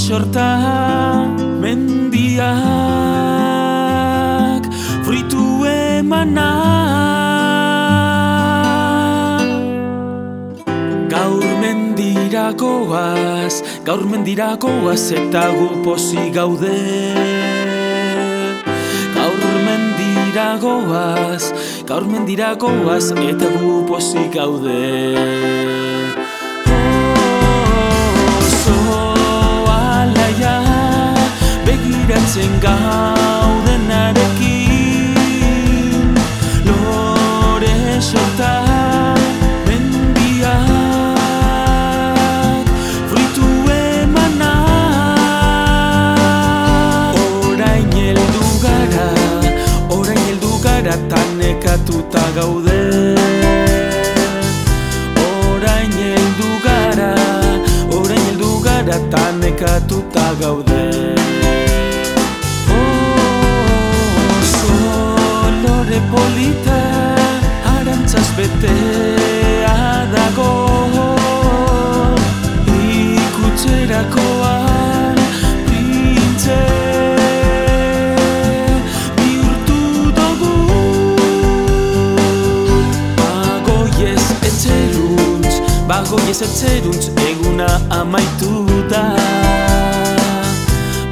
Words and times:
sorta 0.00 0.56
mendiak 1.60 2.48
fritu 5.04 5.68
emana. 5.68 6.56
Gaur 11.12 11.44
mendirakoaz, 11.60 13.60
gaur 13.84 14.00
mendirakoaz 14.08 15.12
eta 15.20 15.44
gu 15.58 15.68
pozi 15.84 16.32
gaude. 16.32 16.80
Gaur 19.18 19.44
mendiragoaz, 19.68 21.52
gaur 21.84 22.08
mendiragoaz 22.08 23.12
eta 23.28 23.52
gu 23.60 23.84
pozi 23.92 24.24
gaude 24.32 25.89
gara, 48.62 49.06
orain 49.90 50.18
heldu 50.26 50.52
gara 50.62 50.96
tanekatuta 51.10 52.24
gaude 52.36 52.69
betea 68.40 70.08
dago. 70.14 70.52
Ikutzerakoan 73.20 75.18
printze 75.66 76.60
bihurtu 79.18 79.80
dugu. 80.18 80.56
Bagoiez 83.20 84.24
etzeruntz, 84.48 85.54
bagoiez 85.88 86.40
etzeruntz 86.48 87.04
eguna 87.28 87.68
amaitu 88.00 88.52
da 88.88 89.04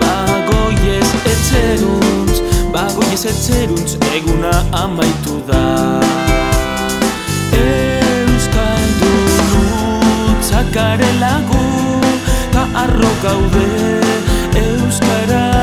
Bagoiez 0.00 1.10
etzeruntz, 1.32 2.36
Bago 2.74 3.02
jesetzeruntz 3.10 3.92
eguna 4.16 4.52
amaitu 4.82 5.34
da 5.46 5.62
utzakare 10.74 11.10
lagu 11.20 12.00
Ta 12.52 12.66
arro 12.82 13.12
gaude 13.22 13.66
Euskaraz 14.58 15.53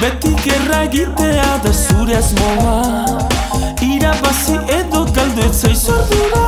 Beti 0.00 0.30
gerra 0.44 0.82
egitea 0.84 1.58
da 1.64 1.72
zure 1.72 2.16
asmoa. 2.16 3.04
Irabazi 3.82 4.54
edo 4.78 5.04
galdu 5.14 5.42
ez 5.44 5.60
zaiz 5.60 5.88
ordura 5.88 6.44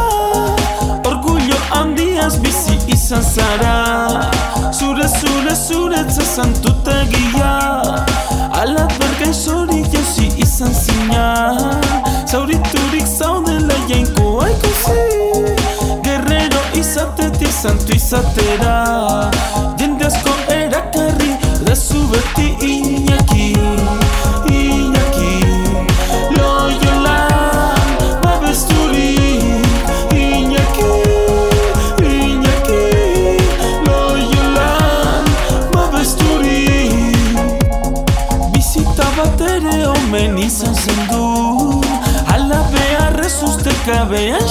Orgullo 1.10 1.58
handiaz 1.70 2.38
bizi 2.44 2.76
izan 2.94 3.22
zara. 3.22 3.76
Zure, 4.78 5.08
zure, 5.20 5.54
zure 5.68 6.04
zazantuta 6.08 6.96
egia 7.02 7.52
Ala 8.60 8.86
bergai 8.98 9.32
zori 9.32 9.82
jauzi 9.92 10.30
izan 10.36 10.72
zina. 10.84 11.26
Zauriturik 12.32 13.06
zaudela 13.18 13.76
jainkoa 13.88 14.48
ikusi 14.48 15.00
Guerrero 16.04 16.62
izatetik 16.74 17.52
santu 17.62 17.96
izatera. 17.96 18.78
Jende 19.78 20.06
asko 20.06 20.41
Iñaki 21.72 23.56
Iñaki. 24.44 25.40
Loyolan 26.36 27.88
Babesturi 28.22 29.16
Iñaki 30.12 30.92
Iñaki. 32.04 32.82
Loyolan 33.88 35.24
Babesturi 35.72 36.92
Bizita 38.52 39.08
bat 39.16 39.40
ere 39.40 39.88
omen 39.88 40.36
izan 40.38 40.74
zen 40.74 41.00
du 41.08 41.80
Ala 42.34 42.60
beharrez 42.68 43.42
uste 43.48 43.72
kabean 43.86 44.44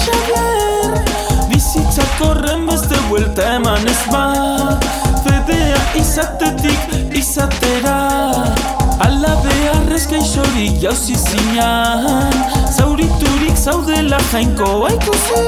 gaixorik 10.21 10.77
jauzi 10.81 11.15
zinan. 11.15 12.33
Zauriturik 12.77 13.57
zaudela 13.57 14.19
jainkoa 14.31 14.89
ikusi 14.93 15.41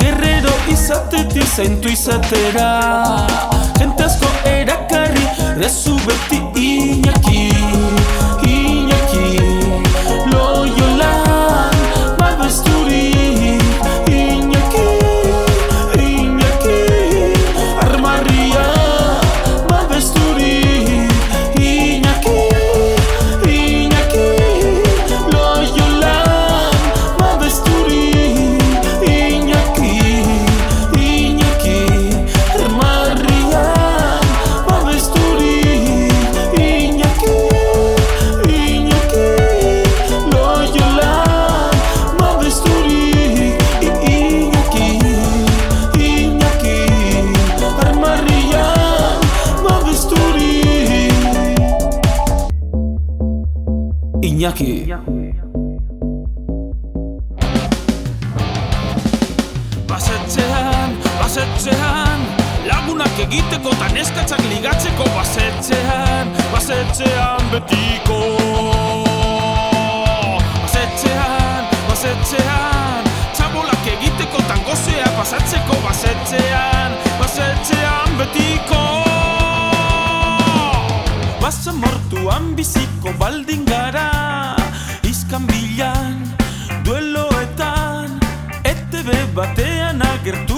Guerrero 0.00 0.52
izatetik 0.72 1.44
zaintu 1.56 1.88
izatera. 1.88 2.70
Jente 3.78 4.04
asko 4.04 4.30
erakarri 4.48 5.26
Rezu 5.60 5.98
beti 6.06 6.40
Iñaki 54.58 55.30
Basetzean, 59.86 60.90
basetzean 61.20 62.20
Lagunak 62.66 63.20
egiteko 63.22 63.70
eta 63.76 63.88
neskatzak 63.94 64.42
ligatzeko 64.50 65.06
Basetzean, 65.14 66.34
basetzean 66.50 67.46
betiko. 67.54 68.18
Basetzean, 70.64 71.70
basetzean 71.86 73.08
Txabolak 73.38 73.90
egiteko 73.94 74.42
eta 74.42 74.60
gozea 74.66 75.08
pasatzeko 75.22 75.82
Basetzean, 75.86 76.98
basetzean 77.22 78.22
betiko. 78.24 78.84
Bazen 81.38 81.78
mortuan 81.78 82.56
biziko 82.58 83.14
baldin 83.22 83.62
gara 83.70 84.17
Izkan 85.38 85.54
bilan, 85.54 86.18
dueloetan 86.84 88.10
ETV 88.66 89.08
batean 89.36 90.00
agertuko 90.02 90.57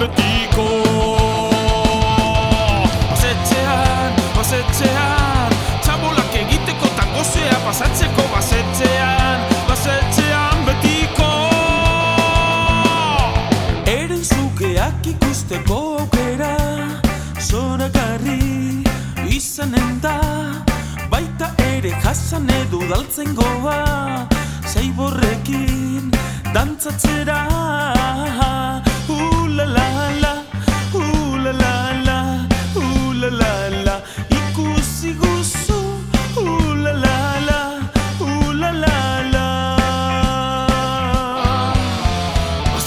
betiko 0.00 0.66
Basetzean, 3.10 4.16
basetzean 4.36 5.56
Txabolak 5.84 6.36
egiteko 6.40 6.88
eta 6.94 7.04
gozea 7.12 7.58
pasatzeko 7.66 8.24
Basetzean, 8.32 9.44
basetzean 9.68 10.64
betiko. 10.68 11.28
Eren 13.92 14.24
zugeak 14.24 15.10
ikusteko 15.12 15.80
aukera 16.00 16.54
Zoragarri 17.50 18.84
izanen 19.36 20.00
da 20.00 20.16
Baita 21.12 21.52
ere 21.68 21.92
jasan 22.06 22.48
edo 22.62 22.82
daltzen 22.88 23.36
goa 23.36 23.78
Zeiborrekin 24.70 26.12
dantzatzera 26.54 27.09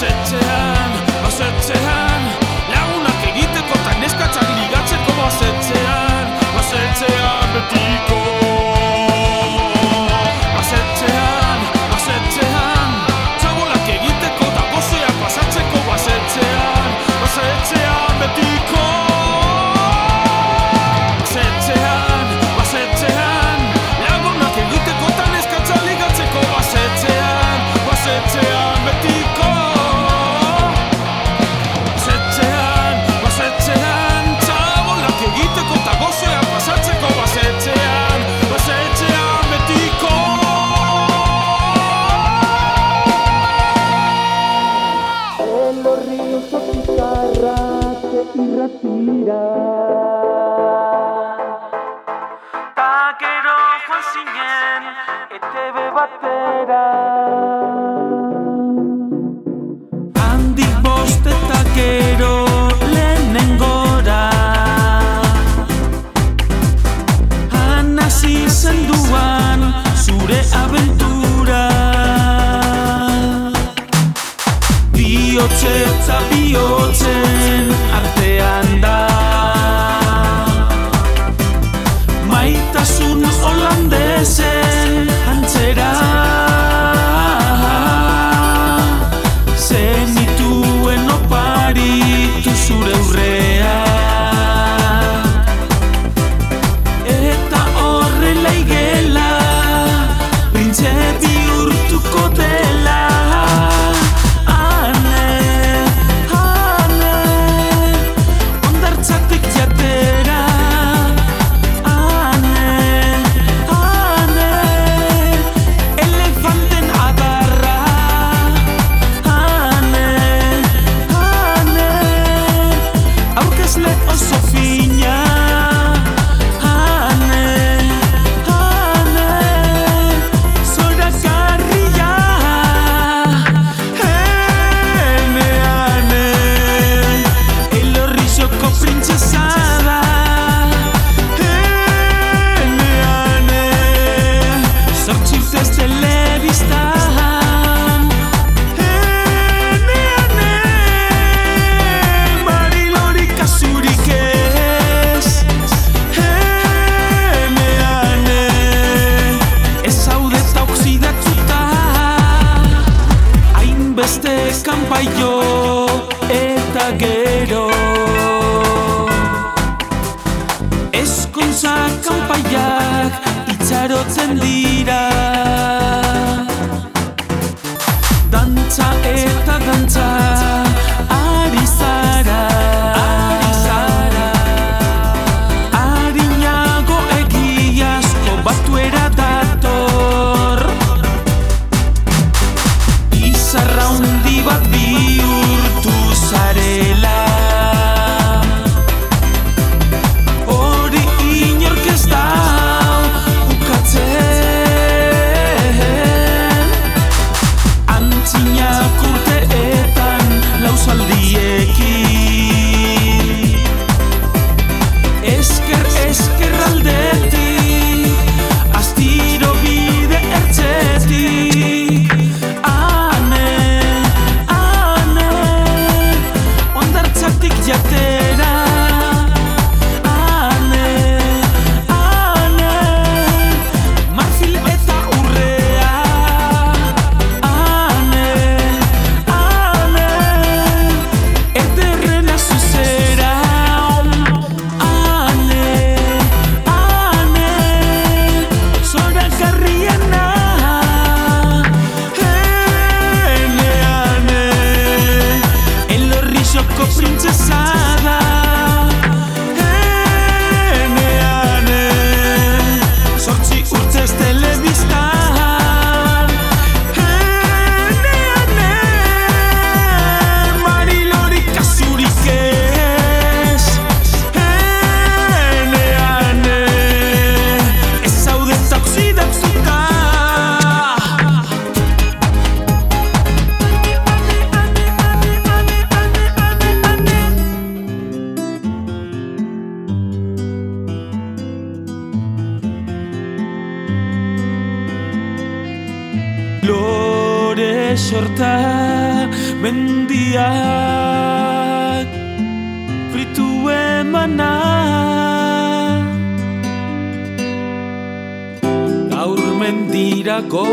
sit 0.04 0.42
down. 0.42 0.53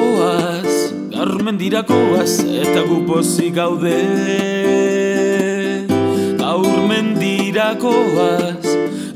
goaz, 0.00 0.72
garmendirakoaz 1.12 2.32
eta 2.62 2.80
gu 2.88 2.98
pozik 3.06 3.54
gaude. 3.54 4.00
Gaurmendirakoaz 6.40 8.66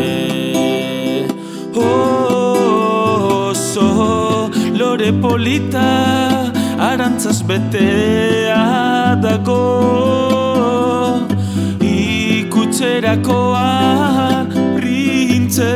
Oso 1.86 3.90
lore 4.80 5.12
polita 5.24 5.88
arantzaz 6.90 7.40
betea 7.50 8.64
dago 9.26 9.64
ikutzerakoa 11.92 13.70
printze 14.76 15.74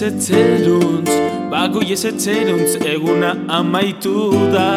Bagoiez 0.00 0.14
etzeruntz, 0.14 1.10
bagoiez 1.50 2.04
etzeruntz 2.08 2.76
eguna 2.88 3.34
amaitu 3.48 4.30
da. 4.52 4.70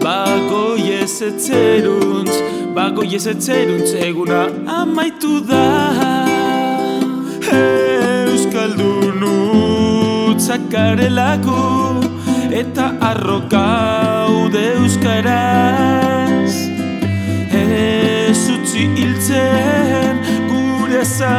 Bagoiez 0.00 1.20
etzeruntz, 1.28 2.32
bagoiez 2.74 3.26
etzeruntz 3.26 3.92
eguna 4.08 4.46
amaitu 4.78 5.34
da. 5.50 5.66
Euskaldun 8.24 9.20
utzakarelako 10.32 11.60
eta 12.62 12.86
arrokaude 13.10 14.64
euskaraz. 14.78 16.54
Ez 17.52 18.40
utzi 18.56 18.88
hiltzen 18.96 20.24
gure 20.48 21.04
za 21.04 21.36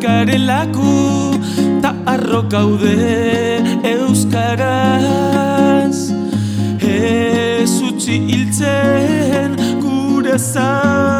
utzakarelako 0.00 1.34
ta 1.82 1.94
arrokaude 2.06 3.62
euskaraz. 3.84 5.18
Ez 6.80 7.82
utzi 7.82 8.20
hiltzen 8.28 9.56
gure 9.80 10.38
zaben 10.38 11.19